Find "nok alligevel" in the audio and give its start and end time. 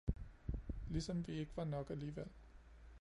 1.63-2.27